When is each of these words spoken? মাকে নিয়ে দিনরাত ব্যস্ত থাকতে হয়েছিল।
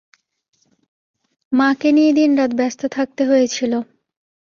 মাকে 1.51 1.89
নিয়ে 1.91 2.11
দিনরাত 2.13 2.51
ব্যস্ত 2.59 2.81
থাকতে 2.95 3.21
হয়েছিল। 3.25 3.73